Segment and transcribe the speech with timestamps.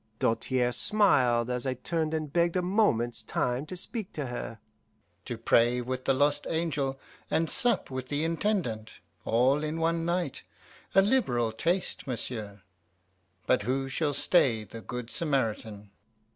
[0.17, 4.57] Doltaire smiled as I turned and begged a moment's time to speak to her.
[5.25, 8.93] "To pray with the lost angel and sup with the Intendant,
[9.25, 10.41] all in one night
[10.95, 12.63] a liberal taste, monsieur;
[13.45, 15.91] but who shall stay the good Samaritan!"